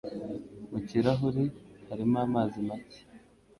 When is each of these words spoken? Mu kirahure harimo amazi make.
Mu 0.71 0.79
kirahure 0.87 1.43
harimo 1.87 2.17
amazi 2.25 2.59
make. 2.67 2.99